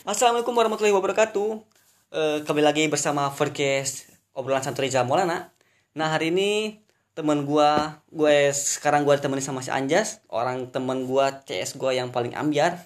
[0.00, 1.60] Assalamualaikum warahmatullahi wabarakatuh.
[2.08, 5.52] Eh, kembali lagi bersama Forecast obrolan santai Jamolana.
[5.92, 6.80] Nah hari ini
[7.12, 12.08] teman gua, gue sekarang gua ditemani sama si Anjas, orang teman gua CS gua yang
[12.16, 12.80] paling ambiar.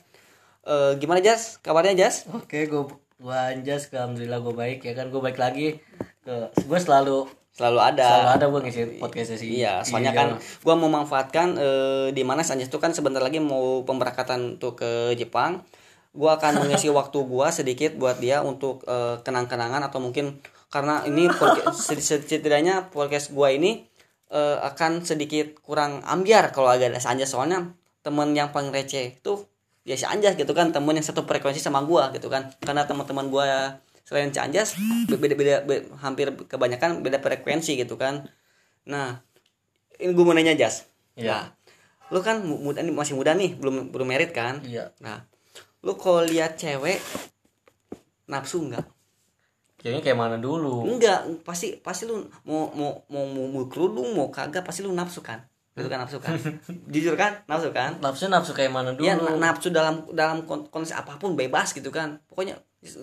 [0.66, 1.62] Eh, gimana Jas?
[1.62, 2.27] Kabarnya Jas?
[2.34, 2.82] Oke, gue
[3.22, 5.78] gua Anjas, alhamdulillah gue baik ya kan gue baik lagi
[6.26, 6.34] ke
[6.66, 8.02] gue selalu Selalu ada.
[8.10, 9.62] selalu ada gue ngisi podcastnya sih.
[9.62, 13.86] Iya, soalnya kan gua mau memanfaatkan eh, di mana Sanjas itu kan sebentar lagi mau
[13.86, 15.62] pemberangkatan untuk ke Jepang.
[16.14, 20.38] Gua akan mengisi waktu gua sedikit buat dia untuk eh, kenang-kenangan atau mungkin
[20.70, 21.27] karena ini
[21.74, 23.84] setidaknya podcast gua ini
[24.30, 29.42] eh, akan sedikit kurang ambiar kalau agak ada Sanjas soalnya temen yang paling receh itu
[29.82, 33.28] ya si Anjas gitu kan temen yang satu frekuensi sama gua gitu kan karena teman-teman
[33.28, 34.77] gua selain si Anjas
[35.08, 38.24] beda-beda be- hampir kebanyakan beda frekuensi gitu kan
[38.84, 39.16] Nah,
[39.96, 40.84] ini gue mau nanya Jas.
[41.16, 41.24] Iya.
[41.24, 41.44] Nah,
[42.12, 44.60] lu kan mu- muda masih muda nih, belum belum merit kan?
[44.60, 44.92] Iya.
[45.00, 45.24] Nah,
[45.84, 46.98] lu kalau lihat cewek
[48.25, 48.88] nafsu enggak?
[49.77, 50.89] Kayaknya kayak mana dulu?
[50.89, 55.20] Enggak, pasti pasti lu mau mau mau mau, mau kerudung mau kagak pasti lu nafsu
[55.20, 55.45] kan?
[55.77, 56.33] Itu kan nafsu kan?
[56.92, 57.45] Jujur kan?
[57.45, 58.00] Nafsu kan?
[58.00, 59.05] Nafsu nafsu kayak mana dulu?
[59.05, 62.17] Ya na- nafsu dalam dalam kon- kondisi apa pun bebas gitu kan.
[62.25, 62.56] Pokoknya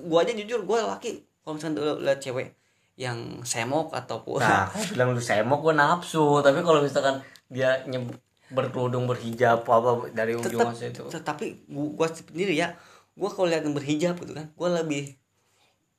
[0.10, 2.58] gua aja jujur gua laki kalau misalkan lu lihat cewek
[2.98, 7.18] yang semok ataupun Nah, bilang lu semok gue nafsu, tapi kalau misalkan
[7.50, 8.14] dia nyeb
[8.52, 11.04] berkerudung berhijab apa dari ujung tetap masa itu.
[11.08, 12.76] tetapi gua, gua sendiri ya
[13.16, 15.16] gua kalau lihat yang berhijab gitu kan gua lebih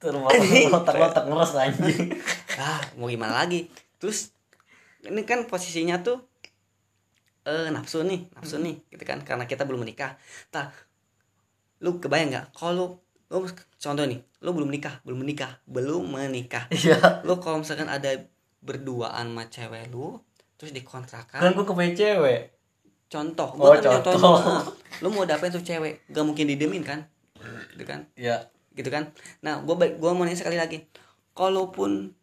[0.03, 2.11] terlotak ngeres anjing.
[2.63, 3.71] ah mau gimana lagi?
[4.03, 4.35] Terus
[5.07, 6.19] ini kan posisinya tuh
[7.43, 10.19] eh nafsu nih nafsu nih gitu kan karena kita belum menikah.
[10.51, 10.75] Tak
[11.83, 12.47] lu kebayang nggak?
[12.55, 12.99] Kalau
[13.31, 13.39] lu
[13.79, 16.67] contoh nih lu belum nikah belum menikah belum menikah.
[16.75, 17.23] Iya.
[17.23, 18.27] lu kalau misalkan ada
[18.63, 20.19] berduaan sama cewek lu
[20.63, 22.41] terus dikontrakan Kan gue kepengen cewek.
[23.09, 24.15] contoh Oh, gua kan contoh.
[24.15, 24.63] contoh.
[25.03, 27.03] Lu mau dapetin tuh cewek gak mungkin didemin kan?
[27.69, 28.07] Gitu kan?
[28.15, 28.47] Iya.
[28.71, 29.11] gitu kan?
[29.41, 30.87] Nah gue gua mau nanya sekali lagi.
[31.33, 32.15] Kalaupun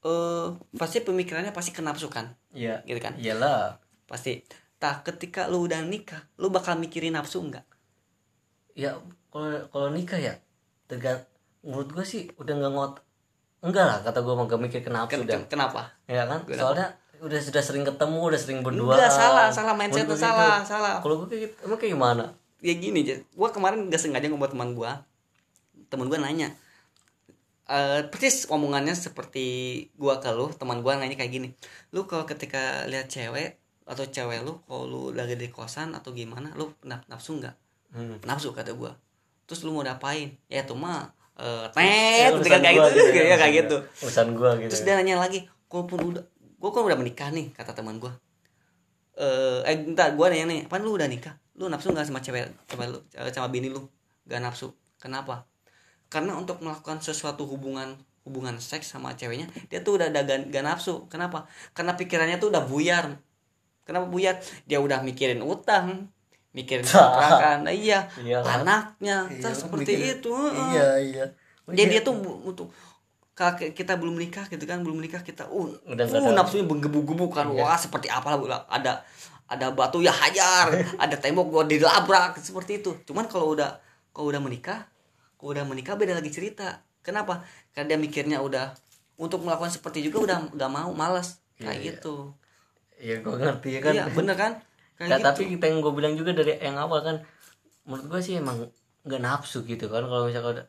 [0.00, 2.80] eh pasti pemikirannya pasti kenapsukan Iya.
[2.84, 3.18] gitu kan?
[3.18, 3.82] Iyalah.
[4.04, 4.46] pasti.
[4.78, 7.66] Tak ketika lu udah nikah lu bakal mikirin nafsu enggak
[8.72, 8.94] Ya
[9.28, 10.38] kalau kalau nikah ya
[10.86, 11.26] tergat
[11.60, 12.92] menurut gue sih udah nggak ngot
[13.60, 15.82] enggak lah kata gue mah gak mikir kenapa Ken- udah ken- kenapa?
[16.06, 16.46] Ya kan?
[16.46, 16.62] Kenapa?
[16.62, 16.86] soalnya
[17.20, 18.94] udah sudah sering ketemu udah sering berdua.
[18.94, 20.98] Enggak salah salah mindset lu salah salah.
[20.98, 22.24] Kalau gue kayak gitu emang kayak gimana?
[22.58, 24.90] Ya gini aja gue kemarin gak sengaja ngobrol teman gue
[25.88, 26.48] teman gue nanya.
[27.68, 29.44] Eh persis omongannya seperti
[30.00, 31.48] gua ke lu teman gua nanya kayak gini.
[31.92, 36.48] Lu kalau ketika lihat cewek atau cewek lu kalau lu lagi di kosan atau gimana
[36.56, 37.52] lu naf- nafsu nggak?
[37.92, 38.16] Hmm.
[38.24, 38.96] nafsu kata gua.
[39.44, 41.68] Terus lu mau ngapain ya itu mah eh
[42.24, 43.76] Ya, tet urusan dengan kayak gua gitu, ya urusan kayak gitu.
[44.00, 46.24] Urusan gue gitu terus dia nanya lagi kalaupun udah
[46.58, 48.12] gua kan udah menikah nih kata teman gua.
[49.18, 51.34] Eh eh entar gua nanya nih apa lu udah nikah?
[51.58, 53.82] Lu nafsu nggak sama cewek sama lu eh, sama bini lu?
[54.28, 54.70] Gak nafsu.
[54.98, 55.46] Kenapa?
[56.06, 60.64] Karena untuk melakukan sesuatu hubungan hubungan seks sama ceweknya dia tuh udah ada gak, gak
[60.64, 61.08] nafsu.
[61.08, 61.48] Kenapa?
[61.72, 63.18] Karena pikirannya tuh udah buyar.
[63.82, 64.36] Kenapa buyar?
[64.68, 66.12] Dia udah mikirin utang
[66.52, 67.64] mikirin kontrakan.
[67.64, 68.64] Nah, iya Iya kan?
[68.64, 70.32] anaknya Iya, seperti mikirin- itu
[70.70, 71.24] iya iya.
[71.68, 72.68] Jadi dia tuh bu- untuk
[73.38, 77.46] kalau kita belum menikah gitu kan belum menikah kita uh, Udah uh nafsunya menggebu-gebu kan
[77.54, 77.62] Iya.
[77.62, 79.06] wah seperti apa lah ada
[79.46, 80.74] ada batu ya hajar
[81.06, 82.98] ada tembok gua dilabrak seperti itu.
[83.06, 83.78] Cuman kalau udah
[84.10, 84.90] kalau udah menikah
[85.38, 86.82] kalau udah menikah beda lagi cerita.
[87.06, 87.46] Kenapa?
[87.70, 88.74] Karena dia mikirnya udah
[89.22, 91.88] untuk melakukan seperti juga udah nggak mau malas kayak Iya, iya.
[91.94, 92.14] gitu.
[92.98, 93.92] Iya gue ngerti ya kan.
[93.94, 94.52] Iya bener kan?
[94.98, 97.16] Kayak Ya, gitu tapi kita yang gue bilang juga dari yang awal kan
[97.86, 98.66] menurut gue sih emang
[99.06, 100.66] nggak nafsu gitu kan kalau misalnya udah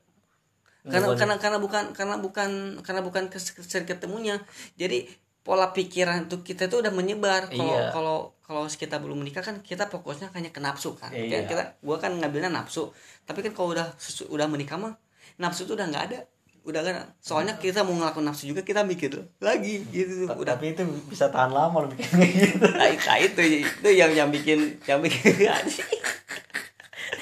[0.88, 4.40] karena karena karena bukan karena bukan karena bukan kes- sering ketemunya.
[4.80, 5.12] Jadi
[5.44, 7.52] pola pikiran tuh kita tuh udah menyebar.
[7.52, 7.92] Kalau Iya.
[7.92, 11.12] kalau kalau kita belum menikah kan kita fokusnya hanya ke nafsu kan.
[11.12, 11.44] Iya.
[11.46, 12.90] Kita gua kan ngambilnya nafsu.
[13.28, 13.92] Tapi kan kalau udah
[14.30, 14.96] udah menikah mah
[15.36, 16.20] nafsu tuh udah nggak ada.
[16.64, 20.28] Udah kan soalnya kita mau ngelakuin nafsu juga kita mikir lagi gitu.
[20.28, 20.56] Tuh udah.
[20.56, 22.68] tapi itu bisa tahan lama lebih kayak gitu.
[22.68, 25.34] Nah, nah, itu itu yang yang bikin yang bikin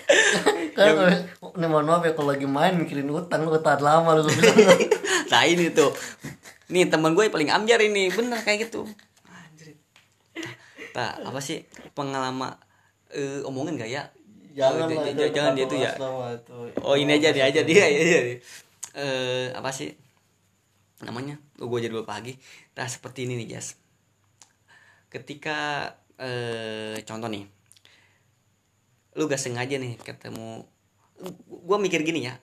[0.77, 0.93] kan
[1.57, 4.29] ini mohon maaf ya kalau lagi main mikirin utang lu tahan lama lu.
[5.33, 5.91] Nah ini tuh.
[6.71, 8.07] Nih teman gue paling amjar ini.
[8.13, 8.85] Bener kayak gitu.
[9.27, 9.75] Anjir.
[10.93, 11.65] tak apa sih
[11.97, 12.55] pengalaman
[13.11, 14.03] eh, omongin gak ya?
[14.57, 15.91] Jangan Oh, lah itu jangan dia tuh ya.
[16.81, 18.19] oh ini aja dia aja dia ya
[18.97, 19.93] eh apa sih
[21.05, 21.37] namanya?
[21.61, 22.33] Oh, gue jadi lupa lagi.
[22.73, 23.77] Nah seperti ini nih Jas.
[25.13, 27.45] Ketika eh contoh nih
[29.17, 30.61] lu gak sengaja nih ketemu
[31.49, 32.37] gue mikir gini ya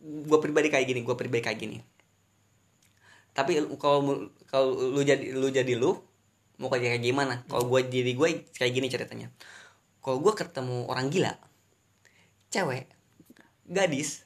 [0.00, 1.78] gue pribadi kayak gini gue pribadi kayak gini.
[3.34, 5.96] Tapi kalau kalau lu jadi lu jadi lu
[6.60, 7.40] mau kayak gimana?
[7.48, 9.28] Kalau gue jadi gue kayak gini ceritanya.
[10.04, 11.32] Kalau gue ketemu orang gila
[12.52, 12.86] cewek
[13.66, 14.22] gadis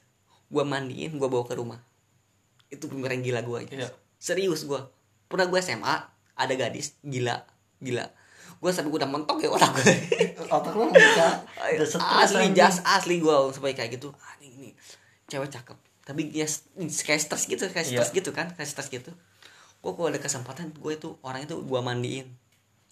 [0.51, 1.79] gue mandiin gue bawa ke rumah.
[2.69, 3.89] Itu pemikiran gila gue aja Iya.
[4.19, 4.77] serius gue
[5.31, 5.95] pernah gue SMA
[6.35, 7.47] ada gadis gila
[7.79, 8.03] gila
[8.59, 9.83] gue sampai gue udah mentok ya otak gue
[10.51, 11.39] otak lu bisa
[12.19, 14.11] asli jas asli gue sampai kayak gitu.
[14.17, 14.69] Ah ini, ini
[15.25, 15.77] cewek cakep.
[16.03, 16.43] Tapi dia
[16.79, 18.03] kayak stres gitu kayak Iya.
[18.03, 19.15] stres gitu kan kayak stres gitu.
[19.79, 22.27] Gue kalau ada kesempatan gue itu orang itu gue mandiin.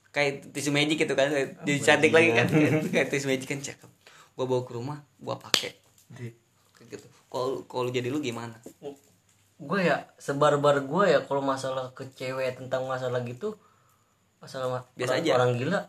[0.10, 2.48] Kayak tisu magic gitu kan kayak jadi cantik lagi kan.
[2.48, 3.90] kayak, kayak tisu magic kan cakep.
[4.34, 5.75] Gue bawa ke rumah gue pakai.
[6.08, 6.38] Di-
[6.74, 7.08] kayak gitu.
[7.28, 8.56] Kalau kalau jadi lu gimana?
[9.58, 13.58] Gue ya sebar-bar gue ya kalau masalah ke cewek tentang masalah gitu
[14.38, 15.31] masalah ma- Biasa orang, aja.
[15.36, 15.80] orang gila?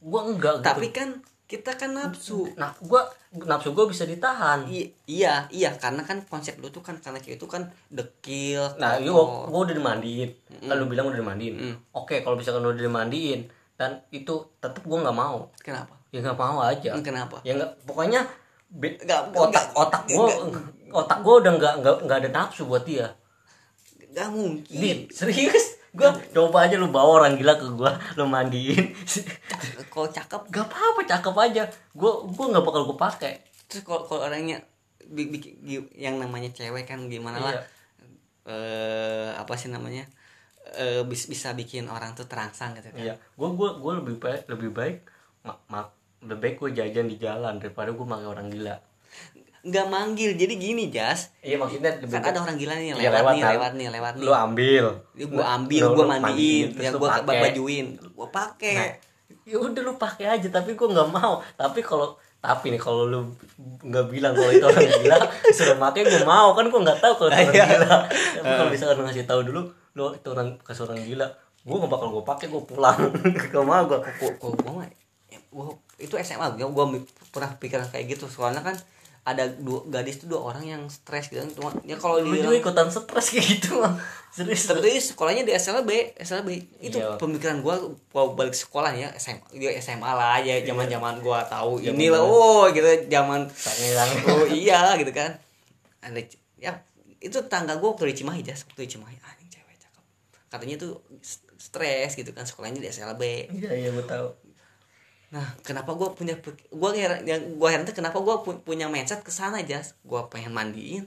[0.00, 0.64] Gue enggak gitu.
[0.64, 1.08] tapi kan
[1.44, 2.46] kita kan nafsu.
[2.54, 3.02] Nah gue
[3.42, 4.64] nafsu gue bisa ditahan.
[4.64, 8.94] I- iya iya karena kan konsep lu tuh kan karena cewek itu kan dekil nah
[8.94, 10.30] iya gue udah dimandiin.
[10.62, 11.54] Kan lu bilang udah dimandiin.
[11.54, 11.76] Mm.
[11.92, 15.50] oke kalau misalkan udah dimandiin dan itu tetap gue nggak mau.
[15.58, 15.98] Kenapa?
[16.10, 16.90] Ya nggak mau aja.
[17.00, 17.42] Kenapa?
[17.42, 18.22] Ya nggak pokoknya
[18.68, 20.26] be- Nggak- otak nggak- otak gue
[20.92, 23.10] otak gue udah nggak nggak nggak ada nafsu buat dia.
[24.10, 24.70] Gak mungkin.
[24.70, 28.94] Di, serius gue coba aja lu bawa orang gila ke gue lu mandiin.
[29.92, 30.40] Kalau cakep.
[30.48, 31.62] Gak apa-apa cakep aja.
[31.90, 33.34] Gue gue nggak bakal gue pakai.
[33.66, 34.62] Terus kalau kalau orangnya
[35.94, 37.54] yang namanya cewek kan gimana lah.
[37.54, 37.62] Iya.
[38.46, 40.06] eh apa sih namanya?
[40.74, 42.98] Eh bis- bisa bikin orang tuh terangsang gitu kan.
[42.98, 43.14] Iya.
[43.34, 44.96] Gue gue gue lebih baik lebih baik
[45.42, 45.86] mak mak
[46.20, 48.76] lebih baik gue jajan di jalan daripada gue pakai orang gila
[49.60, 50.30] nggak manggil.
[50.32, 51.30] Jadi gini jas.
[51.40, 53.52] Iya maksudnya kan ada orang gila nih Iya, lewat, nih kan.
[53.54, 54.24] lewat nih lewat nih.
[54.24, 54.84] lu ambil.
[55.12, 56.66] Ya, gua ambil Lu- gua mandiin.
[56.74, 57.40] ya lu gua pakai.
[57.44, 57.86] bajuin.
[58.12, 58.74] Gua pakai.
[58.74, 58.90] Nah,
[59.44, 61.42] ya udah lu pakai aja tapi gue nggak mau.
[61.54, 63.20] Tapi kalau tapi nih kalau lu
[63.82, 65.16] nggak bilang kalau itu orang gila
[65.50, 66.54] sudah pakai gue mau.
[66.54, 67.64] Kan gue nggak tahu kalau itu Iya.
[67.66, 67.96] orang gila.
[68.08, 69.60] Tapi kalau misalkan lu ngasih tahu dulu
[69.90, 71.26] lu itu orang ke orang gila
[71.60, 72.96] gue nggak bakal gue pakai gue pulang.
[73.52, 73.98] Gak mau gue
[74.40, 74.88] gua mah
[75.28, 76.84] ya, gua itu SMA gua, gua
[77.28, 78.24] pernah pikiran kayak gitu.
[78.24, 78.72] Soalnya kan
[79.30, 81.38] ada dua gadis tuh dua orang yang stres gitu.
[81.38, 83.94] Kan cuma ya kalau lu di juga ikutan stres kayak gitu mah
[84.28, 86.48] serius tapi sekolahnya di SLB SLB
[86.80, 87.18] itu Iya.
[87.18, 91.78] pemikiran gua gua balik sekolah ya SMA dia SMA lah ya zaman zaman gua tahu
[91.78, 92.30] Zaman inilah zaman.
[92.30, 93.40] oh gitu zaman
[94.26, 95.34] oh iya gitu kan.
[96.00, 96.22] Ada
[96.56, 96.78] ya
[97.18, 99.18] itu tangga gua waktu di Cimahi jas waktu di Cimahi.
[99.18, 100.02] Ah ini cewek cakep.
[100.46, 103.22] Katanya tuh st- stres gitu kan sekolahnya di SLB
[103.52, 104.32] iya iya gue tahu
[105.30, 106.34] Nah, kenapa gue punya
[106.70, 108.34] gue heran yang gue heran tuh kenapa gue
[108.66, 109.78] punya mindset ke sana aja.
[110.02, 111.06] Gue pengen mandiin.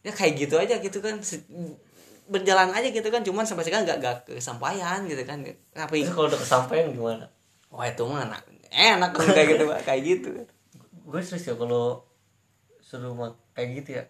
[0.00, 1.20] Ya kayak gitu aja gitu kan.
[2.32, 5.42] Berjalan aja gitu kan cuman sampai sekarang gak, gak kesampaian gitu kan
[5.74, 7.26] kenapa terus kalau udah kesampaian gimana
[7.68, 9.80] wah itu mah enak enak kayak gitu Pak.
[9.84, 10.28] kayak gitu
[11.02, 12.06] gue serius ya kalau
[12.80, 13.12] suruh
[13.52, 14.04] kayak gitu ya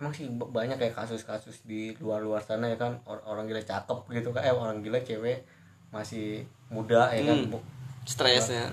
[0.00, 4.28] emang sih banyak kayak kasus-kasus di luar-luar sana ya kan Or- orang gila cakep gitu
[4.30, 5.44] kan eh orang gila cewek
[5.90, 7.60] masih muda ya kan Hmm.
[8.06, 8.70] Stresnya.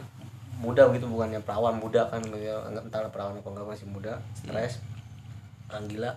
[0.61, 4.79] Muda gitu bukannya perawan muda kan ya, nggak entah perawan apa enggak masih muda stres
[5.67, 6.11] orang gila.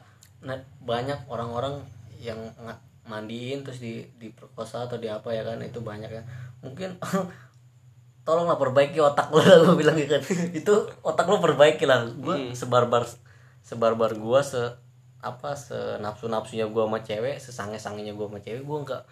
[0.45, 0.55] Nah
[0.85, 1.83] banyak orang-orang
[2.21, 2.39] yang
[3.09, 6.23] mandiin terus di diperkosa atau di apa ya kan itu banyak ya.
[6.63, 7.01] Mungkin
[8.27, 10.23] tolonglah perbaiki otak lo lah gue bilang gitu kan.
[10.61, 10.75] Itu
[11.07, 12.07] otak lo perbaiki lah.
[12.11, 13.07] Gue sebarbar
[13.63, 14.63] sebarbar gue se
[15.23, 19.03] apa se nafsu nafsunya gue sama cewek sesange sangenya gue sama cewek gue nggak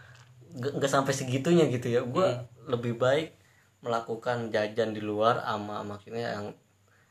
[0.78, 2.02] nggak sampai segitunya gitu ya.
[2.02, 2.26] Gue
[2.66, 3.43] lebih baik
[3.84, 6.48] melakukan jajan di luar ama maksudnya yang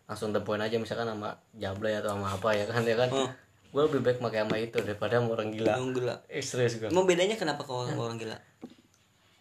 [0.03, 3.09] langsung the point aja misalkan sama jablay atau sama apa ya kan ya kan?
[3.09, 3.29] Hmm.
[3.69, 5.73] gue lebih baik pakai sama itu daripada sama orang gila.
[5.73, 6.15] Yang gila.
[6.27, 8.37] Eh serius gue mau bedanya kenapa kalau orang gila?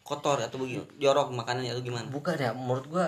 [0.03, 2.09] Kotor atau begini jorok makanannya atau gimana?
[2.09, 3.07] Bukan ya menurut gua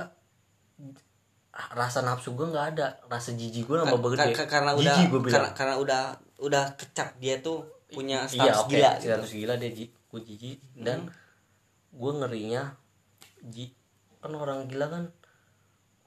[1.73, 2.89] rasa nafsu gua nggak ada.
[3.07, 4.35] Rasa jijik gua nambah gede.
[4.35, 6.03] ka- karena udah jijik gua karena, karena udah
[6.41, 9.07] udah kecap dia tuh punya iya status oke gila gitu.
[9.07, 10.99] status gila dia ji, gua jijik dan
[11.95, 12.75] gua ngerinya
[13.47, 13.71] ji
[14.25, 15.05] kan orang gila kan.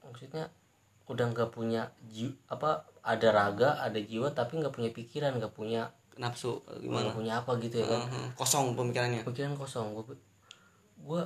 [0.02, 0.50] Maksudnya
[1.06, 5.88] udah nggak punya ji apa ada raga ada jiwa tapi nggak punya pikiran nggak punya
[6.18, 7.10] nafsu nggak gimana?
[7.14, 8.00] punya apa gitu ya kan.
[8.10, 9.22] Mhm, kosong pemikirannya.
[9.22, 9.94] Pikiran kosong.
[9.94, 10.18] Gue
[10.98, 11.22] gue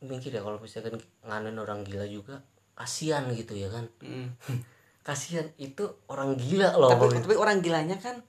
[0.00, 2.40] mikir ya kalau misalkan nganen orang gila juga
[2.74, 3.84] kasihan gitu ya kan.
[4.00, 4.28] Mhm.
[5.04, 8.24] kasihan itu orang gila loh tapi tapi orang gilanya kan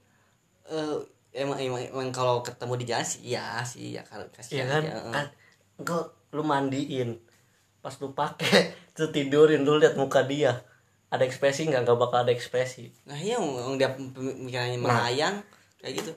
[0.68, 1.00] eh,
[1.32, 4.82] emang, emang emang kalau ketemu di jalan sih iya sih ya kalau Iya kasihan kan?
[4.84, 5.12] aja, eh.
[5.16, 5.26] kan
[5.80, 6.00] engkau
[6.36, 7.16] lu mandiin
[7.86, 10.58] pas lu pakai terus tidurin lu lihat muka dia.
[11.06, 11.86] Ada ekspresi nggak?
[11.86, 12.90] Nggak bakal ada ekspresi.
[13.06, 15.06] Nah iya orang dia pemikirannya Nah.
[15.06, 15.38] melayang
[15.78, 16.10] kayak gitu.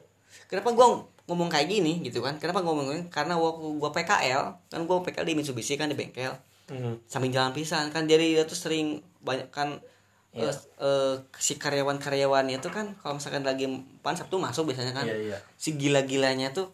[0.49, 2.41] Kenapa gua ngomong kayak gini gitu kan?
[2.41, 6.33] Kenapa gua ngomong karena waktu gua PKL kan gua PKL di Mitsubishi kan di bengkel.
[6.69, 7.01] Hmm.
[7.05, 9.81] samping jalan pisan kan jadi dia tuh sering banyak kan
[10.29, 10.45] Iya.
[10.45, 13.65] eh, eh, si karyawan-karyawannya itu kan kalau misalkan lagi
[13.99, 15.05] pan Sabtu masuk biasanya kan.
[15.05, 15.37] Iya iya.
[15.57, 16.69] Si gila-gilanya tuh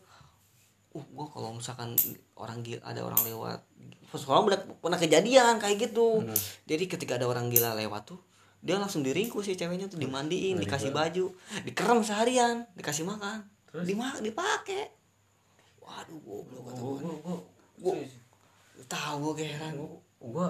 [0.96, 1.92] uh gua kalau misalkan
[2.40, 3.60] orang gila ada orang lewat
[4.16, 6.24] soalnya udah pernah kejadian kayak gitu.
[6.24, 6.32] Hmm.
[6.64, 8.20] jadi ketika ada orang gila lewat tuh
[8.64, 11.36] dia langsung diringkus si ceweknya tuh dimandiin dikasih baju
[11.68, 13.86] dikerem seharian dikasih makan Terus?
[13.86, 14.90] dimak dipakai
[15.84, 16.64] waduh gua gua.
[17.22, 17.38] gua
[17.78, 17.96] gua
[18.90, 19.74] tahu gue heran.
[20.18, 20.48] gua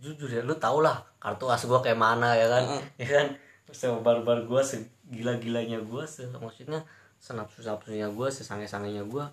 [0.00, 2.62] jujur ya lu tau lah kartu as gua kayak mana ya kan?
[3.00, 3.26] Ya kan?
[3.72, 6.86] Sebar-bar gua segila-gilanya gua se maksudnya
[7.20, 9.32] senapsu-napsunya gua sesange-sangenya gua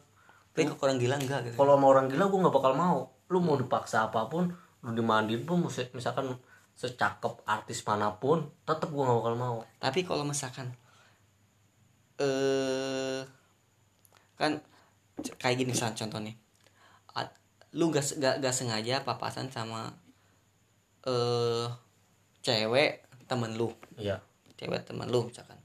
[0.54, 1.58] tapi kalau orang gila enggak gitu.
[1.58, 2.98] Kalau sama orang gila gua nggak bakal mau.
[3.34, 4.54] Lu mau dipaksa apa pun
[4.86, 6.38] lu dimandiin pun mis- misalkan
[6.78, 9.58] secakep artis mana pun tetep gua nggak bakal mau.
[9.82, 10.72] Tapi kalau misalkan
[12.22, 13.26] eh
[14.38, 14.62] kan
[15.42, 16.36] kayak gini misalnya contoh nih
[17.18, 17.38] Ad-
[17.74, 19.94] lu gak, gak, gak sengaja papasan sama
[21.04, 21.68] eh
[22.46, 23.74] cewek temen lu.
[23.98, 24.22] Iya.
[24.58, 25.58] Cewek temen lu misalkan.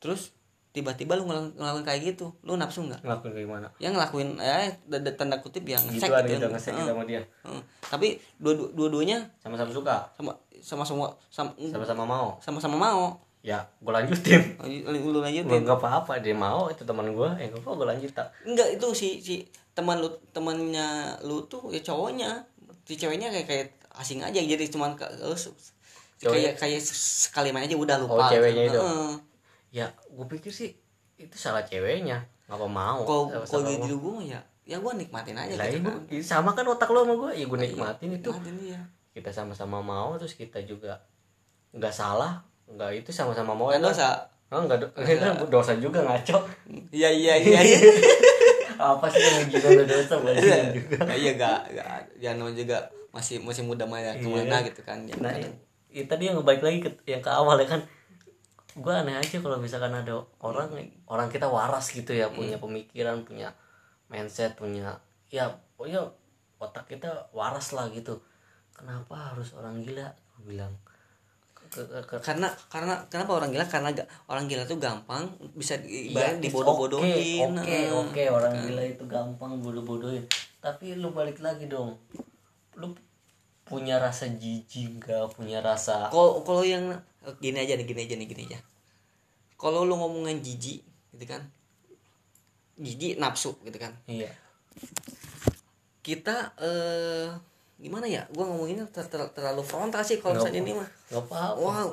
[0.00, 0.33] Terus
[0.74, 2.98] tiba-tiba lu ngelakuin, ngelakuin kayak gitu lu nafsu nggak?
[3.06, 3.66] Ngelakuin kayak gimana?
[3.78, 7.04] Ya ngelakuin ya d- tanda kutip ya ngesek gituan gitu, gitu ngesek Heeh, gitu sama
[7.06, 7.22] dia.
[7.46, 7.62] Heeh.
[7.86, 8.08] tapi
[8.42, 9.96] dua dua-duanya sama-sama suka?
[10.18, 12.28] Sama sama semua sama sama-sama mau?
[12.42, 13.14] sama-sama mau.
[13.46, 14.42] Ya gue lanjutin.
[14.90, 15.46] Lu lanjutin.
[15.46, 18.86] Gua nggak apa-apa dia mau itu teman gue nggak apa gue lanjut tak enggak itu
[18.98, 19.34] si si
[19.78, 22.42] teman lu temannya lu tuh ya cowoknya.
[22.82, 25.38] Si ceweknya kayak kayak asing aja jadi cuman eh,
[26.18, 28.80] kayak kayak sekali main aja udah lupa Oh, ceweknya itu?
[28.82, 29.33] Heeh.
[29.74, 30.70] Ya gue pikir sih
[31.16, 32.22] itu salah ceweknya.
[32.46, 33.02] Ngapa mau?
[33.02, 34.40] Kalau sama gitu gue mah ya?
[34.64, 36.22] Ya gue nikmatin aja lah gitu ibu kan.
[36.22, 38.30] sama kan otak lo sama gue ya gue nikmatin itu.
[38.30, 38.80] Nikmatin iya.
[39.10, 41.02] Kita sama-sama mau terus kita juga
[41.74, 43.90] nggak salah nggak itu sama-sama mau kan ya kan?
[43.90, 44.08] dosa
[44.48, 46.38] oh, nggak do- itu dosa juga ngaco.
[46.88, 47.78] Iya iya iya iya.
[48.74, 50.96] Apa sih yang lo dosa bajingan juga?
[51.02, 51.86] Nah, iya gak gak
[52.18, 52.78] jangan namanya juga
[53.10, 55.54] masih masih muda mah ya ke mana gitu kan ya, nah kadang-
[55.86, 57.78] ya, tadi yang balik lagi ke yang ke awal ya kan
[58.74, 60.70] gue aneh aja kalau misalkan ada orang
[61.06, 63.54] orang kita waras gitu ya punya pemikiran punya
[64.10, 64.98] mindset punya
[65.30, 66.02] ya pokoknya
[66.64, 68.16] otak kita waras lah gitu.
[68.74, 70.08] Kenapa harus orang gila?
[70.34, 70.72] Gua bilang.
[71.68, 73.66] Ke, ke, ke, karena karena kenapa orang gila?
[73.66, 75.26] Karena ga- orang gila tuh gampang
[75.58, 80.24] bisa ibarat it's dibodoh-bodohin Oke, Nah, oke, orang gila itu gampang bodoh-bodohin.
[80.62, 81.98] Tapi lu balik lagi dong.
[82.78, 82.94] Lu
[83.64, 86.92] punya rasa jijik gak punya rasa kalau kalau yang
[87.40, 88.58] gini aja nih gini aja nih gini aja.
[89.54, 90.84] Kalau lu ngomongin jijik
[91.16, 91.42] gitu kan?
[92.76, 93.94] Jijik nafsu gitu kan?
[94.04, 94.28] Iya.
[96.02, 97.28] Kita eh
[97.80, 98.28] gimana ya?
[98.30, 100.88] Gua ngomonginnya ter- ter- terlalu frontal sih kalau misalnya ini mah.
[101.10, 101.58] Nggak apa-apa.
[101.60, 101.90] Wow.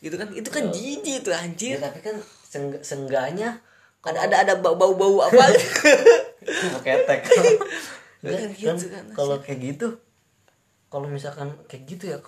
[0.00, 0.28] Gitu kan?
[0.32, 3.62] Itu kan jijik tuh ya, anjir tapi kan seng- sengganya
[4.00, 5.44] ada ada ada bau bau bau apa
[6.84, 7.20] ketek
[8.20, 10.00] Kan kan gitu kan, kalau kayak gitu
[10.88, 12.18] kalau misalkan kayak gitu ya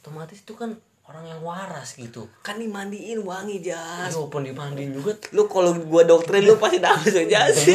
[0.00, 0.76] otomatis itu kan
[1.12, 2.24] orang yang waras gitu.
[2.40, 4.08] Kan dimandiin wangi jas.
[4.08, 5.12] Ya walaupun dimandiin juga.
[5.36, 7.68] Lu kalau gua doktrin lu pasti nafsu jas.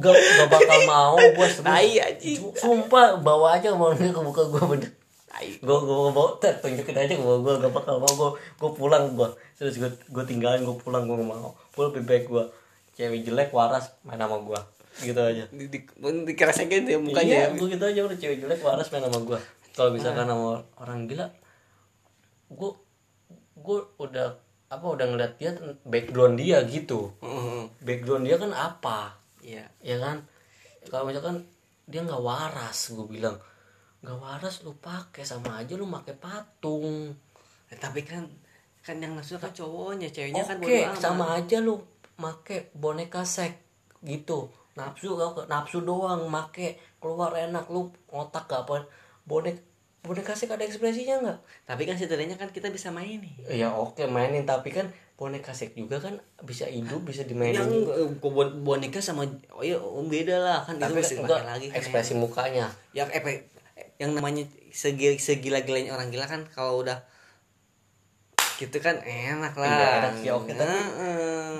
[0.00, 2.52] Gak, gak bakal mau gue tai anjing.
[2.52, 4.92] Sumpah bawa aja mau ke muka gue bener.
[5.24, 5.48] Tai.
[5.64, 9.80] Gue gue bawa tunjukin aja gue gue gak bakal mau gue gue pulang gue terus
[9.80, 11.56] gue gue tinggalin gue pulang gue gak mau.
[11.72, 12.44] Gue lebih baik gue
[13.00, 14.60] cewek jelek waras main sama gue
[15.00, 15.44] gitu aja.
[15.48, 15.78] Di, di,
[16.28, 19.40] dikeresekin tuh ya mukanya iya gue gitu aja udah cewek jelek waras main sama gue
[19.72, 21.32] kalau misalkan sama orang gila
[22.50, 22.72] gue
[23.60, 24.28] gue udah
[24.70, 25.50] apa udah ngeliat dia
[25.86, 27.14] background dia gitu.
[27.22, 27.66] Heeh.
[27.82, 29.18] background dia kan apa?
[29.42, 29.66] Iya.
[29.82, 30.26] Ya kan?
[30.86, 31.42] Kalau misalkan
[31.90, 33.34] dia nggak waras gue bilang
[34.00, 37.12] nggak waras lu pakai sama aja lu pakai patung.
[37.70, 38.26] Eh, tapi kan
[38.80, 40.96] kan yang nafsu kan cowoknya ceweknya kan oke bodo amat.
[40.96, 41.82] sama aja lu
[42.16, 43.60] make boneka sek
[44.06, 44.48] gitu.
[44.78, 45.18] Nafsu
[45.50, 48.86] nafsu doang make keluar enak lu otak gak apa
[49.26, 49.69] bonek
[50.00, 51.38] boneka sek ada ekspresinya nggak?
[51.66, 54.48] Tapi kan setidaknya kan kita bisa main nih ya oke mainin.
[54.48, 57.60] Tapi kan boneka sek juga kan bisa hidup bisa dimainin.
[57.60, 60.58] Yang eh, bon- boneka sama oh iya oh, beda lah.
[60.64, 62.66] Kan tapi itu enggak pakai lagi kan ekspresi mukanya.
[62.90, 63.44] Ya eh, pe-
[64.00, 67.04] yang namanya segi segila-gilanya orang gila kan kalau udah
[68.56, 69.68] gitu kan enak lah.
[69.68, 70.12] Iya, enak.
[70.16, 70.92] Sih, oke, tapi-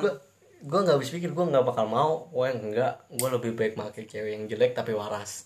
[0.00, 0.12] gue
[0.60, 2.32] gue nggak habis pikir gue nggak bakal mau.
[2.32, 3.04] Gue enggak.
[3.12, 5.44] Gue lebih baik pakai cewek yang jelek tapi waras.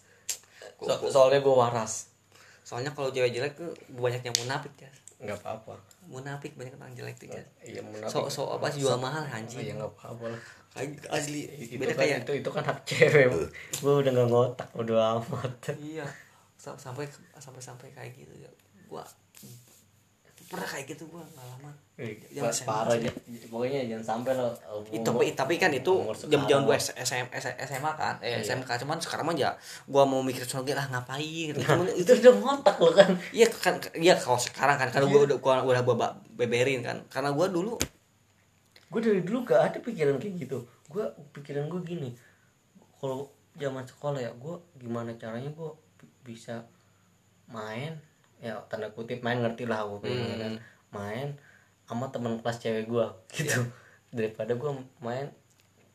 [0.79, 2.14] So- soalnya gue waras
[2.65, 4.91] soalnya kalau cewek jelek tuh banyak yang munafik ya
[5.21, 5.77] nggak apa-apa.
[6.11, 8.09] Munafik banyak orang jelek tuh ya iya munafik.
[8.11, 9.63] So so apa sih jual mahal anjing.
[9.69, 10.41] Iya nggak apa-apa lah.
[11.13, 11.47] Asli.
[11.47, 15.53] Itu beda kan, kayak itu itu kan hak cewek gue udah nggak ngotak udah amat.
[15.79, 16.09] Iya.
[16.59, 17.05] Sa- sampai
[17.37, 18.51] sampai sampai kayak gitu ya
[18.89, 19.05] gua
[20.45, 21.75] pernah kayak gitu gua pengalaman.
[21.95, 23.11] SMA parah aja.
[23.47, 24.51] Pokoknya jangan sampai lo
[24.91, 26.77] itu tapi tapi kan itu umur jam jam sekarang gua.
[26.77, 27.27] SM,
[27.65, 28.59] SMA kan eh Iya.
[28.59, 29.51] SMK cuman sekarang mah ya
[29.87, 31.59] gua mau mikir soal lah ngapain gitu.
[31.63, 33.11] Cuman itu udah ngotak lo kan?
[33.31, 36.99] Iya kan iya kalau sekarang kan karena gua udah gua udah gua ba- beberin kan.
[37.07, 37.79] Karena gua dulu
[38.85, 40.63] gue dari dulu gak ada pikiran kayak gitu.
[40.87, 41.03] Gue
[41.35, 42.15] pikiran gue gini
[42.95, 45.71] kalau zaman sekolah ya gue gimana caranya gue
[46.23, 46.63] bisa
[47.47, 47.99] main
[48.45, 50.61] ya tanda kutip main ngerti lah aku kan.
[50.93, 51.29] Main
[51.89, 53.65] sama teman kelas cewek gua gitu.
[54.13, 55.33] Daripada gua main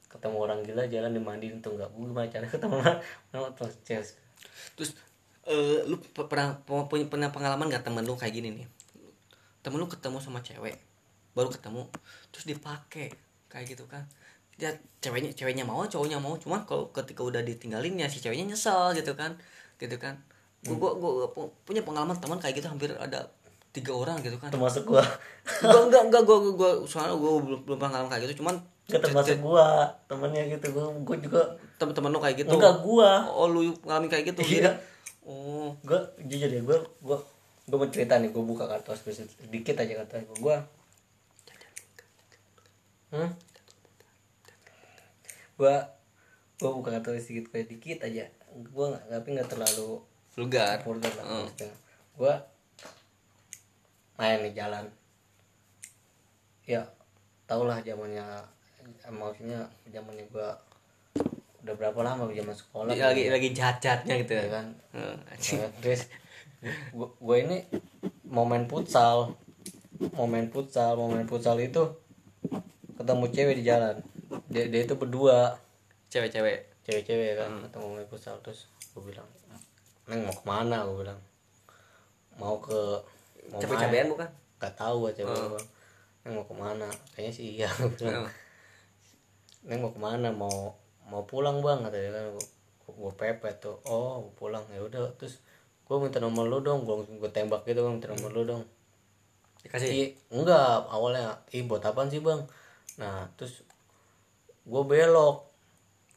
[0.09, 1.93] ketemu orang gila jalan dimandiin tuh nggak.
[1.93, 2.75] Gua gimana cara ketemu
[3.29, 4.09] sama teman cewek
[4.75, 4.95] terus
[5.47, 8.67] eh, lu pe- pernah punya pernah pengalaman gak temen lu kayak gini nih?
[9.59, 10.79] Temen lu ketemu sama cewek
[11.37, 11.85] baru ketemu
[12.33, 13.13] terus dipakai
[13.51, 14.07] kayak gitu kan.
[14.59, 16.35] Ya ceweknya ceweknya mau cowoknya mau.
[16.35, 19.35] Cuman kalau ketika udah ditinggalin ya si ceweknya nyesel gitu kan.
[19.79, 20.19] Gitu kan
[20.67, 23.31] gua, gua pu- punya pengalaman teman kayak gitu hampir ada
[23.69, 24.51] tiga orang gitu kan.
[24.51, 25.03] Termasuk gua.
[25.61, 28.55] Gua enggak enggak gua gua, gua soalnya gua belum belum pernah ngalamin kayak gitu cuman
[28.89, 31.41] nggak termasuk gua temennya gitu gua gua juga
[31.77, 32.53] temen-temen lu kayak gitu.
[32.57, 33.11] Enggak gua.
[33.29, 34.41] Oh lu ngalamin kayak gitu?
[34.43, 34.73] Iya.
[35.23, 35.77] oh.
[35.85, 37.17] Gua jujur ya gua gua
[37.69, 40.57] gua mau cerita nih gua buka kartu gua sedikit aja kartu gua gua.
[43.09, 43.29] Hmm?
[45.55, 45.75] gua
[46.57, 48.25] gua buka kartu sedikit kayak dikit aja.
[48.73, 50.01] Gua tapi nggak terlalu
[50.33, 50.77] vulgar.
[50.83, 51.45] Vulgar lah Hmm.
[51.47, 51.73] maksudnya.
[52.19, 52.35] gua
[54.19, 54.85] main di jalan.
[56.67, 56.83] Ya
[57.47, 58.21] tau lah zamannya
[59.09, 60.53] maksudnya zamannya gua
[61.59, 64.43] udah berapa lama zaman sekolah Dia lagi lagi jahat-jahatnya gitu ya?
[64.43, 64.67] Ya kan?
[64.95, 65.59] Heeh, anjing.
[65.59, 66.01] Nah, terus
[66.95, 67.57] gue ini
[68.27, 69.35] mau main futsal.
[70.15, 71.83] Mau main futsal mau main futsal itu
[72.95, 73.95] ketemu cewek di jalan.
[74.47, 75.59] Dia, dia itu berdua.
[76.07, 76.83] Cewek-cewek?
[76.87, 78.39] Cewek-cewek kan ketemu main futsal.
[78.39, 79.27] Terus gue bilang
[80.09, 80.83] neng mau ke mana?
[80.89, 81.21] Gue bilang.
[82.41, 82.79] Mau ke
[83.53, 84.29] mau cabe-cabean bukan?
[84.57, 85.65] Gak tahu aja cewek
[86.25, 86.89] neng mau ke mana?
[87.13, 88.31] Kayaknya sih iya gue Heeh.
[89.69, 90.33] neng mau ke mana?
[90.33, 90.73] Mau
[91.05, 92.25] mau pulang bang kata dia kan.
[92.89, 93.77] Gue pepet tuh.
[93.85, 94.65] Oh mau pulang.
[94.73, 95.39] Ya udah terus
[95.85, 96.89] gue minta nomor lu dong.
[96.89, 98.63] Gue gue tembak gitu kan minta nomor lu dong.
[99.61, 99.89] Dikasih?
[99.91, 100.89] Ih, enggak.
[100.89, 102.41] Awalnya ih buat apaan sih bang?
[102.97, 103.61] Nah terus
[104.69, 105.48] gue belok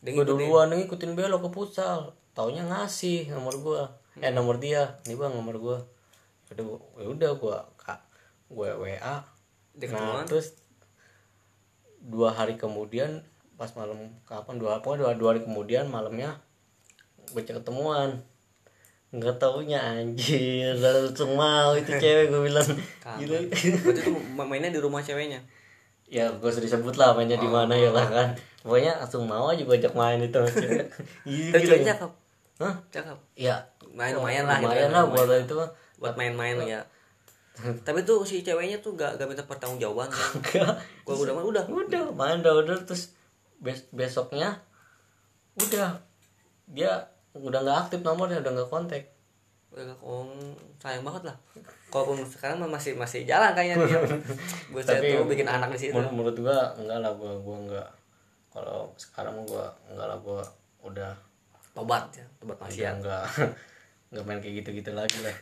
[0.03, 2.13] Dia gue duluan dia ngikutin belok ke futsal.
[2.35, 3.83] Taunya ngasih nomor gue
[4.19, 4.99] eh nomor dia.
[5.07, 5.79] Nih bang nomor gue
[6.53, 8.01] udah gua- ya udah gue kak
[8.53, 9.25] gue wa
[9.89, 10.53] nah terus
[12.05, 13.25] dua hari kemudian
[13.57, 16.37] pas malam kapan dua pokoknya dua, dua hari kemudian malamnya
[17.33, 18.21] gue cek ketemuan.
[19.13, 20.77] Nggak taunya anjir.
[20.77, 22.69] Langsung mau itu cewek gue bilang.
[23.17, 23.33] Gitu.
[23.81, 25.41] Berarti itu ma- mainnya di rumah ceweknya
[26.13, 28.29] ya gue sudah disebut lah mainnya di mana ya lah kan.
[28.61, 30.37] Pokoknya langsung mau aja gue ajak main itu
[31.25, 31.83] Iya, tapi gitu.
[31.83, 32.11] cakep
[32.61, 32.75] Hah?
[32.93, 33.57] cakep ya.
[33.97, 35.57] Main lumayan lah gitu lumayan kan, lah buat itu
[35.97, 36.81] buat main-main ya.
[37.87, 40.09] Tapi tuh si ceweknya tuh gak, gak minta pertanggungjawaban.
[40.09, 40.73] Kan enggak
[41.05, 41.65] gua udah udah.
[41.69, 42.77] Udah main udah udah.
[42.85, 43.17] Terus
[43.59, 44.61] bes- besoknya
[45.57, 45.97] udah.
[46.69, 49.09] Dia udah nggak aktif nomornya udah nggak kontak
[50.05, 50.29] oh,
[50.77, 51.37] sayang banget lah.
[51.89, 53.99] Kalaupun sekarang masih masih jalan kayaknya dia.
[54.73, 55.97] Gue tuh bikin anak di situ.
[55.97, 57.89] menurut, gua enggak lah gua gua enggak.
[58.53, 60.43] Kalau sekarang gua enggak lah gua
[60.83, 61.13] udah
[61.73, 62.95] tobat ya tobat udah maksiat.
[63.01, 63.25] enggak
[64.13, 65.37] enggak main kayak gitu-gitu lagi lah.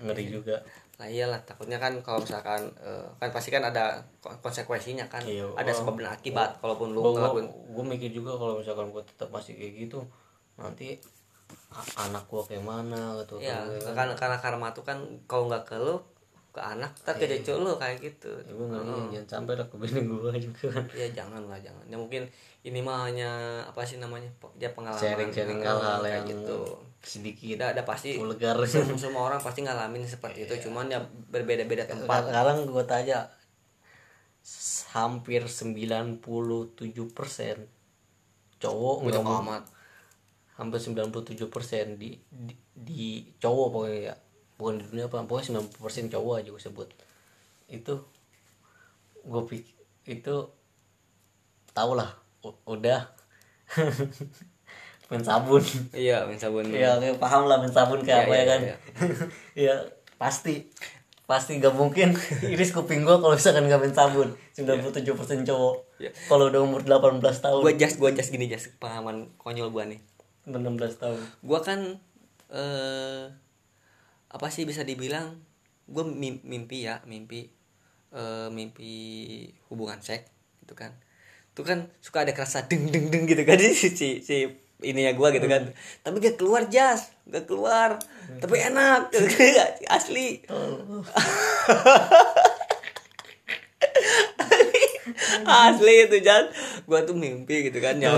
[0.00, 0.56] Ngeri juga.
[0.96, 5.20] Lah iyalah takutnya kan kalau misalkan eh, kan pasti kan ada ko- konsekuensinya kan.
[5.24, 5.76] Iya, ada oh.
[5.76, 7.46] sebab dan akibat kalaupun lu gua, gua, ngelakuin.
[7.76, 10.00] gua mikir juga kalau misalkan gua tetap masih kayak gitu
[10.56, 11.00] nanti
[11.96, 15.76] anak gua kayak mana gitu ya Kan karena karena karma tuh kan kalau nggak ke
[15.76, 15.96] lu
[16.52, 18.28] ke anak tak ke cucu lu kayak gitu.
[18.44, 20.68] Ya gua ngeri jangan sampai lah ke bini gua juga.
[20.68, 21.80] Kan ya jangan lah jangan.
[21.88, 22.28] Ya mungkin
[22.60, 23.30] ini mah hanya
[23.64, 24.28] apa sih namanya
[24.60, 26.58] dia pengalaman sharing-sharing Eh, hal-hal kayak yang gitu.
[27.02, 30.68] sedikit tidak ada pasti vulgar semua, semua orang pasti ngalamin seperti itu.
[30.68, 31.00] Cuman ya
[31.32, 32.28] berbeda-beda tempat.
[32.28, 33.32] sekarang gua tanya
[34.92, 36.20] hampir 97%
[38.58, 39.62] cowok nggak amat
[40.62, 43.04] hampir 97% di, di di
[43.36, 44.14] cowok pokoknya ya.
[44.54, 46.88] Bukan di dunia apa pokoknya 90% cowok aja gue sebut.
[47.66, 48.06] Itu
[49.22, 49.74] gue pikir
[50.06, 50.36] itu
[51.70, 52.14] tau lah
[52.66, 53.10] udah.
[55.12, 55.60] Main sabun.
[55.92, 56.72] Iya main sabun.
[56.72, 58.60] Ya kayak paham lah main sabun kayak Iya, apa ya iya, kan.
[58.64, 58.76] iya.
[59.68, 59.74] ya
[60.16, 60.72] pasti.
[61.28, 62.16] Pasti gak mungkin.
[62.52, 64.32] Iris kuping gue kalau misalkan gak main sabun.
[64.56, 65.76] 97% cowok.
[66.00, 66.10] Iya.
[66.26, 67.60] kalau udah umur 18 tahun.
[67.62, 70.00] Gua just gua just gini just pengalaman konyol gua nih
[70.46, 71.20] 16 tahun.
[71.44, 71.80] Gua kan
[72.52, 73.24] eh
[74.32, 75.38] apa sih bisa dibilang
[75.88, 77.48] gua mim- mimpi ya mimpi
[78.12, 78.92] eh mimpi
[79.70, 80.28] hubungan seks
[80.64, 80.92] gitu kan.
[81.52, 84.36] Itu kan suka ada kerasa deng deng deng gitu kan si si, si
[84.82, 85.70] ininya gua gitu kan.
[86.02, 87.14] Tapi gak keluar jas.
[87.30, 88.02] Gak keluar.
[88.42, 89.14] Tapi enak
[89.86, 90.42] asli.
[95.42, 96.50] Asli itu jas.
[96.86, 98.10] Gua tuh mimpi gitu kan ya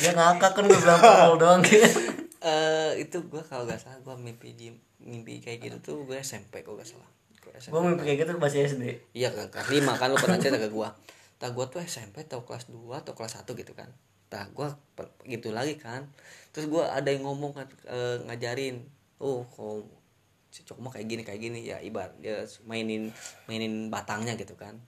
[0.00, 1.60] dia ngakak kan gue bilang tolol doang.
[1.62, 4.50] Gitu eh itu gua kalau gak salah gua mimpi
[4.98, 7.06] mimpi kayak gitu tuh gue SMP kalau gak salah.
[7.58, 7.70] SMP.
[7.70, 10.70] gue mimpi kayak gitu masih SD iya kan kelas lima kan lu pernah cerita ke
[10.70, 10.90] gua.
[11.38, 13.90] Tak gua tuh SMP atau kelas 2 atau kelas 1 gitu kan.
[14.26, 16.10] Tak gua per- gitu lagi kan.
[16.50, 18.82] Terus gua ada yang ngomong kan eh, ngajarin
[19.22, 19.86] oh kalau
[20.50, 23.14] si cowok mah kayak gini kayak gini ya ibarat dia mainin
[23.46, 24.82] mainin batangnya gitu kan.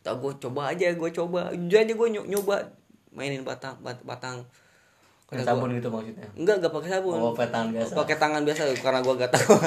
[0.00, 1.52] Tau gue coba aja gue coba.
[1.52, 2.72] Jujur aja gue nyoba
[3.10, 4.42] mainin batang bat- batang.
[5.26, 6.26] Kata gua- sabun gitu maksudnya?
[6.34, 7.14] Enggak enggak pakai sabun.
[7.14, 7.92] Oh pakai tangan biasa.
[7.94, 9.54] Pakai tangan biasa karena gue gak tahu.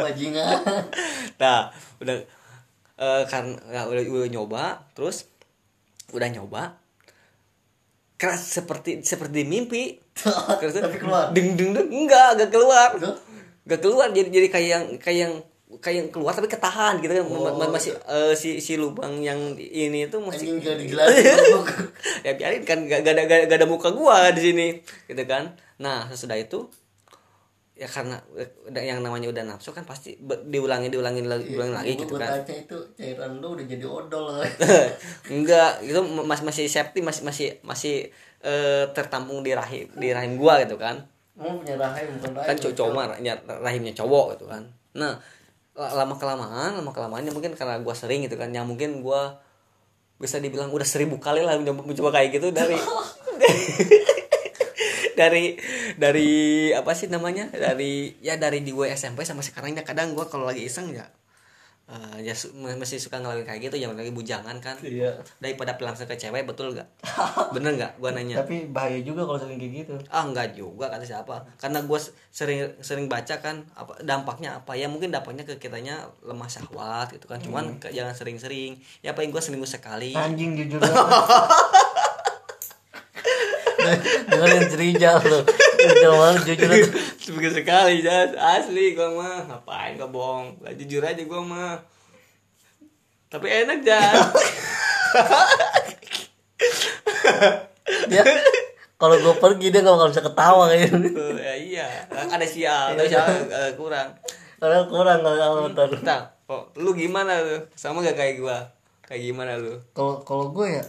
[0.00, 0.56] Bajingan.
[1.36, 2.16] Nah udah
[3.00, 5.28] eh kan ya, udah, udah nyoba terus
[6.10, 6.78] udah nyoba.
[8.14, 9.96] Keras seperti seperti mimpi.
[10.14, 11.32] Terus- Tapi keluar?
[11.32, 12.90] ding ding ding enggak enggak keluar.
[13.64, 15.34] Enggak keluar jadi jadi kayak yang kayak yang
[15.78, 17.22] kayak yang keluar tapi ketahan gitu kan.
[17.24, 17.54] Oh.
[17.54, 20.58] Ma- masih eh, si si lubang yang ini tuh masih
[22.26, 24.66] ya biarin kan gak, gak ada gak, gak ada muka gua di sini
[25.06, 25.54] gitu kan.
[25.78, 26.66] Nah sesudah itu
[27.72, 28.20] ya karena
[28.68, 30.12] udah- yang namanya udah nafsu kan pasti
[30.44, 32.44] diulangi diulangi lagi diulangi lagi gitu kan.
[32.44, 34.36] itu cairan lu udah jadi odol.
[35.32, 37.96] Enggak itu masih masih safety masih masih masih
[38.40, 41.00] eh, tertampung di rahim di rahim gua gitu kan.
[41.32, 42.48] Mau punya rahim bukan rahim.
[42.52, 44.62] kan cowok rahimnya- rahimnya cowok gitu kan.
[44.92, 45.16] Nah
[45.78, 49.38] lama kelamaan lama kelamaan ya mungkin karena gua sering gitu kan yang mungkin gua
[50.20, 52.76] bisa dibilang udah seribu kali lah mencoba, mencoba kayak gitu dari
[55.20, 55.56] dari
[55.96, 56.30] dari
[56.76, 60.64] apa sih namanya dari ya dari di gue SMP sama sekarangnya kadang gua kalau lagi
[60.64, 61.08] iseng ya
[61.90, 62.34] eh, ya
[62.78, 64.78] masih suka ngelakuin kayak gitu yang lagi bujangan kan.
[64.78, 65.18] Iya.
[65.36, 66.86] Daripada langsung ke cewek betul gak
[67.50, 68.38] bener nggak gua nanya?
[68.40, 69.94] Tapi bahaya juga kalau sering kayak gitu.
[70.06, 71.42] Ah enggak juga kata siapa.
[71.58, 71.98] Karena gue
[72.30, 74.78] sering sering baca kan apa dampaknya apa?
[74.78, 77.42] Ya mungkin dampaknya ke kitanya lemah syahwat gitu kan.
[77.42, 78.78] Cuman ke- jangan sering-sering.
[79.02, 80.14] Ya paling gue seminggu sekali.
[80.14, 80.78] Anjing jujur
[84.28, 85.40] dengerin cerita lu?
[85.80, 86.90] Jangan jujur aja.
[87.20, 88.32] seminggu sekali jas.
[88.36, 89.48] Asli gue mah.
[89.48, 90.60] Ngapain gue bohong?
[90.60, 91.80] Lah jujur aja gue mah.
[93.30, 94.28] Tapi enak jas.
[98.10, 98.22] Dia
[99.00, 101.88] kalau gue pergi dia gak bakal bisa ketawa kayak gitu ya iya.
[102.12, 103.26] Ada sial ada sial.
[103.48, 104.12] Eh, kurang.
[104.60, 107.64] Karena kurang kalau nonton nah kok lu gimana lu?
[107.72, 108.56] Sama gak kayak gue
[109.08, 109.80] kayak gimana lu?
[109.96, 110.84] Kalau kalau gue ya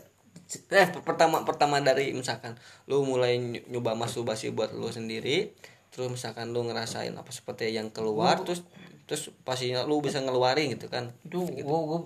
[0.69, 5.55] Eh per- pertama pertama dari misalkan lu mulai ny- nyoba masturbasi buat lu sendiri,
[5.87, 8.63] terus misalkan lu ngerasain apa seperti yang keluar, terus
[9.03, 11.11] terus pastinya lu bisa ngeluarin gitu kan.
[11.21, 11.99] itu gue gue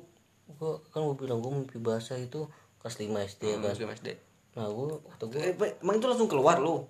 [0.51, 2.45] gue kan gue bilang gue mimpi basah itu
[2.77, 4.10] kelas 5 SD ya kan Sebelum SD.
[4.53, 6.86] nah gue waktu gue Eh, emang itu langsung keluar lu?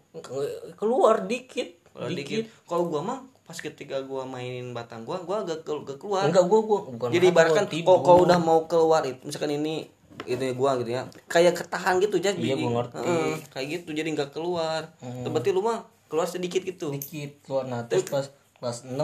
[0.73, 2.43] keluar dikit Kalau dikit.
[2.65, 6.25] Kalau gua mah pas ketika gua mainin batang gua, gua agak, ke- agak keluar.
[6.25, 9.87] enggak gue gue bukan Jadi ibaratkan gua kalau kalau udah mau keluar itu misalkan ini
[10.23, 11.03] itu gua gitu ya.
[11.27, 13.03] Kayak ketahan gitu jadi Iya, gua ngerti.
[13.03, 14.95] Heeh, kayak gitu jadi nggak keluar.
[15.03, 15.27] Hmm.
[15.27, 16.95] berarti lu mah keluar sedikit gitu.
[16.95, 17.67] Dikit keluar.
[17.67, 18.27] Nah terus kelas
[18.59, 18.95] kelas 6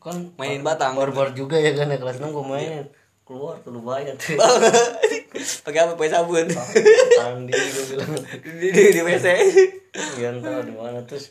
[0.00, 0.96] kan Mainin batang.
[0.96, 2.86] barbar juga ya kan ya kelas 6 gue mainin
[3.28, 4.18] keluar tuh lumayan.
[5.64, 5.94] Pakai apa?
[5.94, 6.50] Pakai sabun.
[7.22, 8.10] Andi gue bilang.
[8.42, 9.26] Di, di, di WC
[10.18, 11.04] ya entah di mana.
[11.06, 11.30] Terus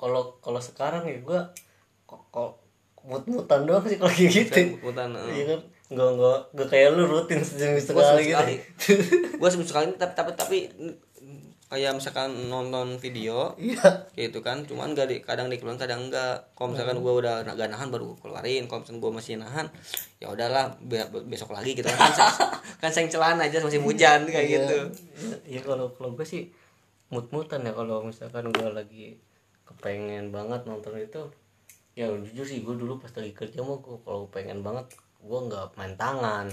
[0.00, 1.40] kalau kalau sekarang ya gue
[2.08, 2.56] kok
[3.04, 4.60] mut-mutan doang sih kalau gitu.
[4.80, 5.60] Mut-mutan, iya kan
[5.90, 8.54] nggak nggak nggak kayak lu rutin seminggu sekali gitu.
[9.42, 10.58] gua seminggu sekali tapi tapi tapi
[11.70, 14.10] kayak misalkan nonton video iya.
[14.10, 17.70] kayak itu kan cuman gak di, kadang dikeluarin kadang enggak kalau misalkan gua udah gak
[17.70, 18.66] nahan baru keluarin.
[18.66, 19.70] Kalau misalkan gua masih nahan
[20.18, 22.10] ya udahlah biar besok lagi gitu kan.
[22.10, 22.26] Kan,
[22.82, 24.58] kan sayang celana aja masih hujan kayak Iya.
[24.66, 24.78] gitu.
[25.46, 26.50] Iya kalau kalau gue sih
[27.10, 29.18] mut-mutan ya kalau misalkan gue lagi
[29.66, 31.22] kepengen banget nonton itu
[31.98, 34.86] ya jujur sih gue dulu pas lagi kerja mah gue kalau pengen banget
[35.20, 36.46] gue nggak main tangan.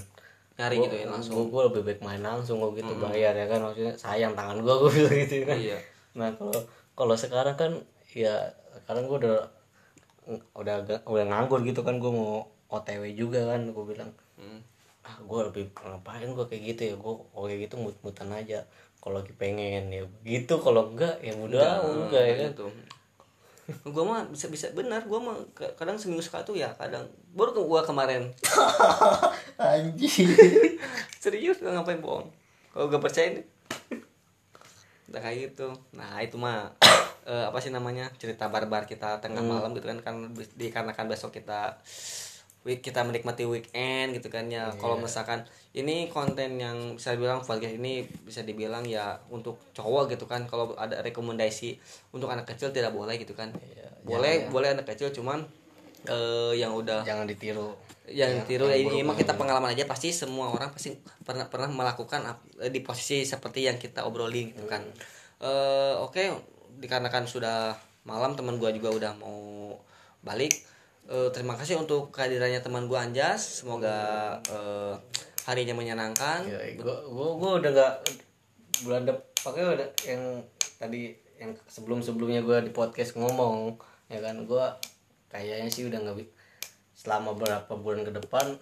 [0.57, 1.33] Nyari Gua- gitu ya langsung.
[1.33, 3.59] gue gue lebih baik main langsung gue gitu bayar ya kan.
[3.61, 5.57] Maksudnya sayang tangan gue gue bilang gitu kan.
[5.57, 5.77] Iya.
[6.13, 6.59] nah kalau
[6.93, 7.71] kalau sekarang kan
[8.09, 8.33] ya
[8.75, 9.37] sekarang gue udah
[10.53, 11.97] udah agak- udah nganggur gitu kan.
[11.97, 14.11] Gue mau otw juga kan gue bilang.
[14.35, 14.61] Hmm.
[15.01, 16.95] ah gue lebih ngapain gue kayak gitu ya?
[16.95, 18.65] Gue kayak gitu mut-mutan aja.
[18.97, 22.49] Kalau lagi pengen ya gitu kalau enggak ya udah enggak, ya kan.
[22.51, 22.65] gitu.
[23.85, 25.37] Gue mah bisa bisa benar gue mah
[25.75, 28.33] kadang seminggu sekali tuh ya kadang baru ke gua kemarin.
[29.61, 30.33] Anjing.
[31.23, 32.25] Serius gak ngapain bohong?
[32.73, 33.45] Kalau gak percaya nih
[35.13, 35.69] udah kayak gitu.
[35.93, 36.73] Nah itu mah
[37.29, 40.15] eh, apa sih namanya cerita barbar kita tengah malam gitu kan kan
[40.57, 41.77] dikarenakan besok kita
[42.65, 44.73] week kita menikmati weekend gitu kan ya.
[44.81, 45.45] Kalau misalkan
[45.77, 50.49] ini konten yang bisa dibilang podcast ini bisa dibilang ya untuk cowok gitu kan.
[50.49, 51.77] Kalau ada rekomendasi
[52.17, 53.53] untuk anak kecil tidak boleh gitu kan.
[54.03, 55.47] Boleh boleh anak kecil cuman
[56.07, 57.75] eh, yang udah jangan ditiru.
[58.07, 60.95] Yang tiru ya, ini emang kita pengalaman aja pasti semua orang pasti
[61.27, 62.23] pernah pernah melakukan
[62.63, 64.83] eh, di posisi seperti yang kita obrolin gitu kan.
[65.43, 66.23] Eh, oke
[66.77, 67.75] dikarenakan sudah
[68.07, 69.75] malam teman gua juga udah mau
[70.23, 70.55] balik.
[71.07, 73.63] Eh, terima kasih untuk kehadirannya teman gua Anjas.
[73.63, 73.95] Semoga
[74.47, 74.95] eh,
[75.47, 76.47] harinya menyenangkan.
[76.47, 77.93] Ya gue gue gue udah nggak
[78.83, 80.23] bulan depan pakai udah yang
[80.75, 83.79] tadi yang sebelum sebelumnya gue di podcast ngomong
[84.11, 84.43] ya kan?
[84.43, 84.75] Gua
[85.27, 86.17] kayaknya sih udah nggak
[86.93, 88.57] selama beberapa bulan ke depan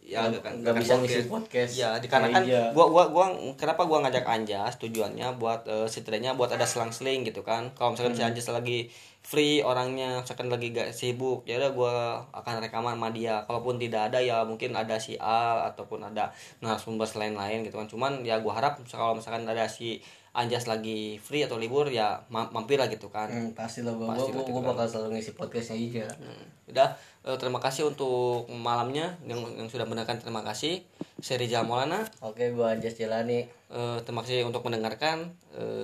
[0.00, 1.02] ya nggak nggak bisa podcast.
[1.02, 2.70] ngisi podcast ya dikarenakan Iya.
[2.70, 3.26] gua gua gua
[3.58, 8.14] kenapa gua ngajak Anjas tujuannya buat eh, setidaknya buat ada selang-seling gitu kan kalau misalkan
[8.14, 8.22] Hmm.
[8.22, 8.78] si Anjas lagi
[9.20, 11.94] free orangnya misalkan lagi gak sibuk ya udah gua
[12.30, 16.30] akan rekaman sama dia kalaupun tidak ada ya mungkin ada si A ataupun ada
[16.62, 19.98] narasumber selain lain gitu kan cuman ya gua harap kalau misalkan ada si
[20.36, 23.26] Anjas lagi free atau libur ya ma- mampir lah gitu kan.
[23.26, 26.88] Hmm, pasti lah gua, Pasti gua, gitu gua bakal selalu ngisi podcastnya Ija Hmm, udah
[27.24, 30.84] eh, terima kasih untuk malamnya yang yang sudah mendengarkan terima kasih.
[31.18, 32.04] Saya Rizal Maulana.
[32.20, 35.32] Oke gua Anjas Jelani Eh, terima kasih untuk mendengarkan.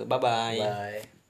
[0.04, 0.60] bye bye.
[0.60, 1.21] bye